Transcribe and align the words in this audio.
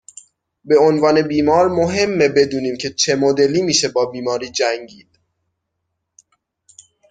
به 0.65 0.77
عنوان 0.79 1.21
بیمار 1.27 1.69
مهمه 1.69 2.27
بدونیم 2.29 2.77
که 2.77 2.89
چه 2.93 3.15
مدلی 3.15 3.61
میشه 3.61 3.87
با 3.87 4.05
بیماری 4.05 4.49
جنگید 4.51 5.19